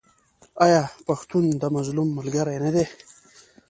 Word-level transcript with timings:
آیا 0.65 0.81
پښتون 1.07 1.43
د 1.61 1.63
مظلوم 1.75 2.09
ملګری 2.17 2.57
نه 2.63 2.69
دی؟ 2.75 2.85